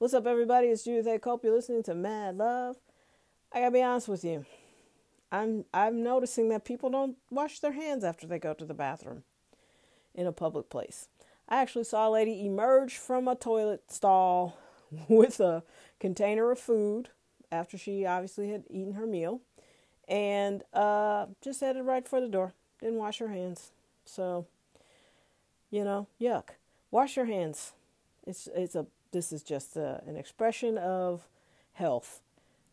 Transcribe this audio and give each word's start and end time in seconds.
What's 0.00 0.14
up, 0.14 0.26
everybody? 0.26 0.68
It's 0.68 0.84
Judith 0.84 1.06
A. 1.08 1.18
Cope. 1.18 1.44
You're 1.44 1.54
listening 1.54 1.82
to 1.82 1.94
Mad 1.94 2.38
Love. 2.38 2.76
I 3.52 3.58
gotta 3.58 3.70
be 3.70 3.82
honest 3.82 4.08
with 4.08 4.24
you. 4.24 4.46
I'm 5.30 5.66
I'm 5.74 6.02
noticing 6.02 6.48
that 6.48 6.64
people 6.64 6.88
don't 6.88 7.18
wash 7.30 7.58
their 7.58 7.72
hands 7.72 8.02
after 8.02 8.26
they 8.26 8.38
go 8.38 8.54
to 8.54 8.64
the 8.64 8.72
bathroom 8.72 9.24
in 10.14 10.26
a 10.26 10.32
public 10.32 10.70
place. 10.70 11.08
I 11.50 11.60
actually 11.60 11.84
saw 11.84 12.08
a 12.08 12.12
lady 12.12 12.46
emerge 12.46 12.96
from 12.96 13.28
a 13.28 13.34
toilet 13.34 13.92
stall 13.92 14.56
with 15.10 15.38
a 15.38 15.64
container 15.98 16.50
of 16.50 16.58
food 16.58 17.10
after 17.52 17.76
she 17.76 18.06
obviously 18.06 18.48
had 18.48 18.64
eaten 18.70 18.94
her 18.94 19.06
meal 19.06 19.42
and 20.08 20.62
uh, 20.72 21.26
just 21.42 21.60
headed 21.60 21.84
right 21.84 22.08
for 22.08 22.22
the 22.22 22.28
door. 22.28 22.54
Didn't 22.80 22.96
wash 22.96 23.18
her 23.18 23.28
hands. 23.28 23.70
So, 24.06 24.46
you 25.70 25.84
know, 25.84 26.06
yuck. 26.18 26.52
Wash 26.90 27.16
your 27.16 27.26
hands. 27.26 27.74
It's 28.26 28.48
it's 28.54 28.74
a 28.74 28.86
this 29.12 29.32
is 29.32 29.42
just 29.42 29.76
a, 29.76 30.02
an 30.06 30.16
expression 30.16 30.78
of 30.78 31.26
health. 31.72 32.20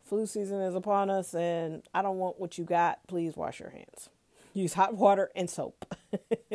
Flu 0.04 0.26
season 0.26 0.60
is 0.60 0.74
upon 0.74 1.10
us, 1.10 1.34
and 1.34 1.82
I 1.92 2.02
don't 2.02 2.18
want 2.18 2.40
what 2.40 2.56
you 2.58 2.64
got. 2.64 3.06
Please 3.06 3.36
wash 3.36 3.60
your 3.60 3.70
hands. 3.70 4.08
Use 4.54 4.74
hot 4.74 4.94
water 4.94 5.30
and 5.36 5.50
soap. 5.50 5.84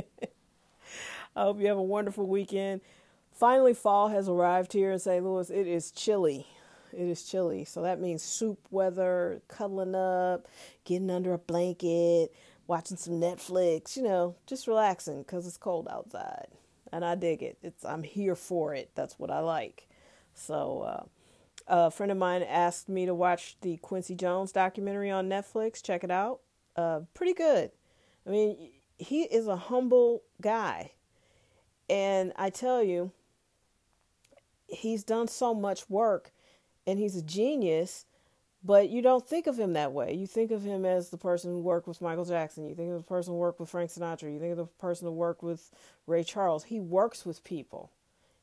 I 1.36 1.42
hope 1.42 1.60
you 1.60 1.68
have 1.68 1.78
a 1.78 1.84
wonderful 1.84 2.28
weekend. 2.28 2.82
Finally, 3.32 3.74
fall 3.74 4.10
has 4.10 4.30
arrived 4.30 4.74
here 4.74 4.92
in 4.92 5.00
St. 5.00 5.24
Louis. 5.24 5.50
It 5.50 5.68
is 5.68 5.92
chilly. 5.92 6.48
It 6.92 7.08
is 7.08 7.24
chilly. 7.24 7.66
So 7.66 7.82
that 7.82 8.00
means 8.00 8.22
soup 8.22 8.60
weather, 8.70 9.42
cuddling 9.48 9.96
up, 9.96 10.48
getting 10.84 11.10
under 11.10 11.34
a 11.34 11.40
blanket, 11.40 12.32
watching 12.68 12.98
some 12.98 13.16
Netflix, 13.16 13.98
you 13.98 14.04
know, 14.04 14.36
just 14.46 14.68
relaxing 14.68 15.24
because 15.24 15.48
it's 15.48 15.58
cold 15.58 15.88
outside. 15.90 16.48
And 16.94 17.04
I 17.04 17.16
dig 17.16 17.42
it. 17.42 17.58
It's 17.64 17.84
I'm 17.84 18.04
here 18.04 18.36
for 18.36 18.76
it. 18.76 18.92
That's 18.94 19.18
what 19.18 19.32
I 19.32 19.40
like. 19.40 19.88
So 20.36 20.82
uh, 20.82 21.04
a 21.68 21.90
friend 21.90 22.12
of 22.12 22.20
mine 22.20 22.44
asked 22.44 22.88
me 22.88 23.08
to 23.08 23.16
watch 23.16 23.58
the 23.62 23.78
Quincy 23.78 24.14
Jones 24.14 24.52
documentary 24.52 25.10
on 25.10 25.28
Netflix. 25.28 25.82
Check 25.82 26.04
it 26.04 26.12
out. 26.12 26.42
Uh, 26.76 27.02
pretty 27.16 27.34
good. 27.34 27.72
I 28.28 28.30
mean, 28.30 28.70
he 29.00 29.24
is 29.24 29.48
a 29.48 29.56
humble 29.56 30.22
guy. 30.40 30.92
And 31.90 32.32
I 32.36 32.52
tell 32.52 32.84
you, 32.84 33.12
he's 34.68 35.04
done 35.04 35.28
so 35.28 35.56
much 35.56 35.90
work 35.90 36.32
and 36.86 37.00
he's 37.00 37.16
a 37.16 37.24
genius, 37.24 38.06
but 38.64 38.90
you 38.90 39.02
don't 39.02 39.28
think 39.28 39.48
of 39.48 39.60
him 39.60 39.74
that 39.74 39.92
way. 39.92 40.14
You 40.14 40.26
think 40.26 40.52
of 40.52 40.64
him 40.64 40.86
as 40.86 41.10
the 41.10 41.18
person 41.18 41.52
who 41.52 41.60
worked 41.60 41.88
with 41.88 42.02
Michael 42.02 42.26
Jackson. 42.26 42.68
You 42.68 42.76
think 42.76 42.92
of 42.92 42.98
the 42.98 43.04
person 43.04 43.34
who 43.34 43.40
worked 43.40 43.60
with 43.60 43.70
Frank 43.70 43.92
Sinatra. 43.92 44.32
You 44.32 44.40
think 44.40 44.52
of 44.52 44.58
the 44.58 44.66
person 44.66 45.06
who 45.08 45.14
worked 45.14 45.44
with 45.44 45.70
Ray 46.08 46.24
Charles. 46.24 46.66
He 46.66 46.80
works 46.80 47.26
with 47.26 47.44
people. 47.44 47.92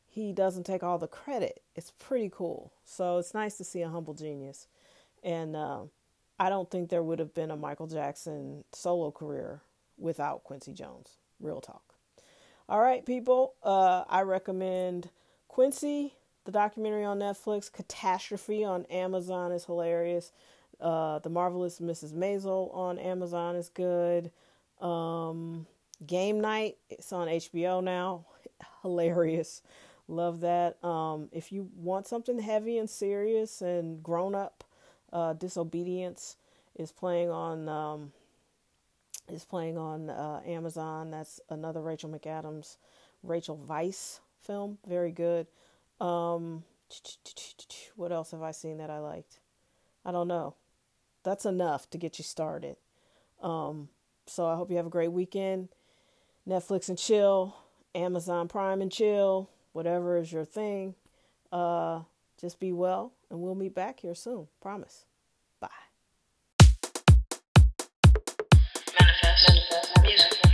He 0.07 0.33
doesn't 0.33 0.65
take 0.65 0.83
all 0.83 0.99
the 0.99 1.07
credit. 1.07 1.63
It's 1.75 1.93
pretty 1.99 2.31
cool. 2.35 2.73
So 2.85 3.19
it's 3.19 3.33
nice 3.33 3.57
to 3.59 3.65
see 3.65 3.81
a 3.81 3.89
humble 3.89 4.13
genius. 4.13 4.67
And 5.23 5.57
uh, 5.57 5.83
I 6.39 6.49
don't 6.49 6.71
think 6.71 6.91
there 6.91 7.03
would 7.03 7.19
have 7.19 7.33
been 7.33 7.51
a 7.51 7.57
Michael 7.57 7.87
Jackson 7.87 8.65
solo 8.73 9.11
career 9.11 9.63
without 9.97 10.45
Quincy 10.45 10.75
Jones. 10.75 11.17
Real 11.39 11.61
talk. 11.61 11.95
All 12.69 12.81
right, 12.81 13.07
people. 13.07 13.55
Uh, 13.63 14.05
I 14.09 14.23
recommend 14.23 15.11
Quincy 15.49 16.15
the 16.45 16.53
documentary 16.53 17.05
on 17.05 17.19
Netflix, 17.19 17.73
Catastrophe 17.73 18.65
on 18.65 18.85
Amazon 18.87 19.53
is 19.53 19.65
hilarious. 19.65 20.33
Uh, 20.81 21.19
the 21.19 21.29
Marvelous 21.29 21.79
Mrs. 21.81 22.13
Maisel 22.13 22.75
on 22.75 22.99
Amazon 22.99 23.57
is 23.57 23.69
good. 23.69 24.31
Um, 24.81 25.67
Game 26.07 26.41
Night, 26.41 26.79
it's 26.89 27.13
on 27.13 27.29
HBO 27.29 27.83
now. 27.85 28.25
hilarious. 28.83 29.63
Love 30.09 30.41
that. 30.41 30.83
Um, 30.85 31.29
if 31.33 31.53
you 31.53 31.69
want 31.77 32.07
something 32.07 32.39
heavy 32.39 32.79
and 32.79 32.89
serious 32.89 33.63
and 33.63 34.03
grown 34.03 34.35
up, 34.35 34.65
uh, 35.13 35.35
Disobedience 35.35 36.37
is 36.77 36.93
playing 36.93 37.31
on 37.31 37.69
um, 37.69 38.13
is 39.29 39.45
playing 39.45 39.79
on 39.79 40.11
uh, 40.11 40.41
Amazon. 40.47 41.11
That's 41.11 41.41
another 41.49 41.81
Rachel 41.81 42.11
McAdams, 42.11 42.77
Rachel 43.23 43.63
Weisz 43.69 44.21
film. 44.41 44.79
Very 44.89 45.13
good. 45.13 45.47
Um, 46.01 46.65
what 47.97 48.13
else 48.13 48.31
have 48.31 48.43
I 48.43 48.53
seen 48.53 48.79
that 48.79 48.91
I 48.91 48.99
liked? 48.99 49.41
I 50.05 50.13
don't 50.13 50.29
know. 50.29 50.55
That's 51.23 51.45
enough 51.45 51.89
to 51.91 51.99
get 51.99 52.19
you 52.19 52.25
started. 52.25 52.77
Um, 53.43 53.89
so 54.27 54.47
I 54.47 54.57
hope 54.57 54.71
you 54.71 54.77
have 54.77 54.87
a 54.87 54.91
great 54.91 55.13
weekend. 55.13 55.69
Netflix 56.49 56.89
and 56.89 56.99
chill, 56.99 57.55
Amazon 57.95 58.49
Prime 58.49 58.81
and 58.81 58.91
chill, 58.91 59.51
whatever 59.73 60.17
is 60.17 60.33
your 60.33 60.45
thing. 60.45 60.95
Uh, 61.53 62.01
just 62.41 62.59
be 62.59 62.73
well, 62.73 63.13
and 63.29 63.41
we'll 63.41 63.55
meet 63.55 63.75
back 63.75 64.01
here 64.01 64.15
soon. 64.15 64.49
Promise. 64.61 65.05
Bye. 65.61 65.69
Manifest. 68.99 69.51
Manifest. 70.03 70.50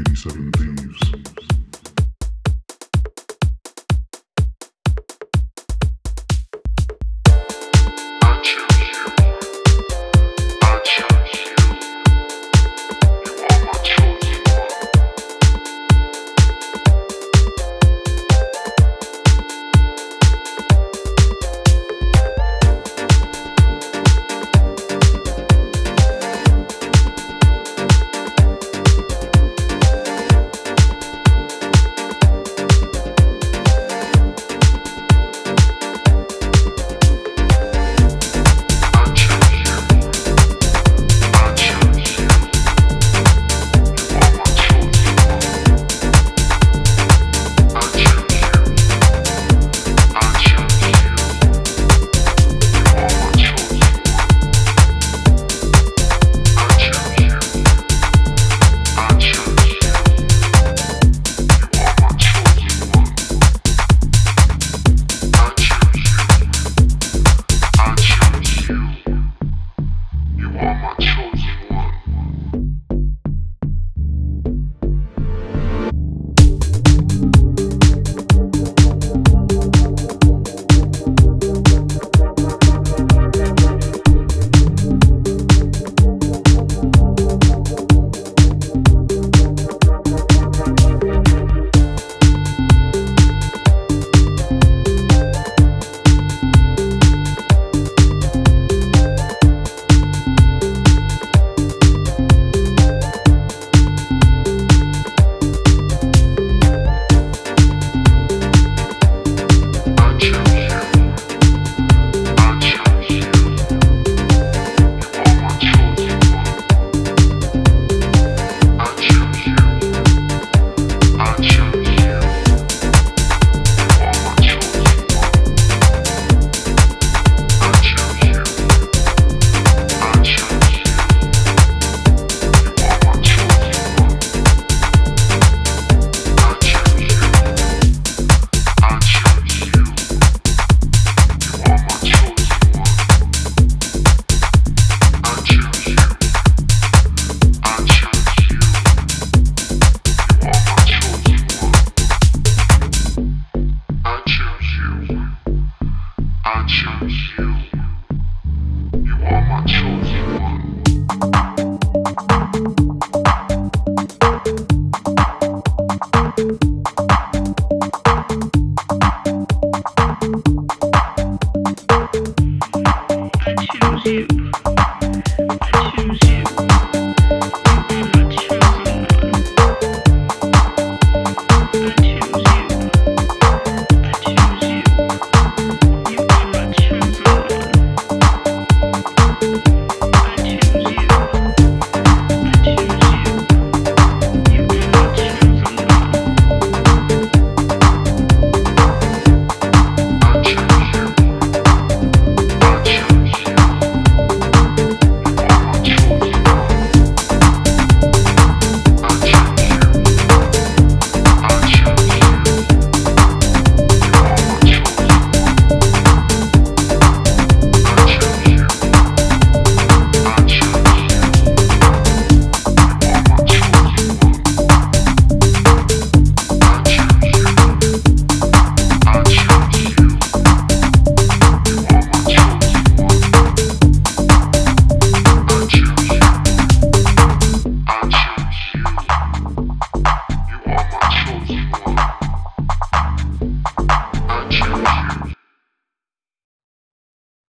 87 0.00 0.52
Thieves. 0.52 1.39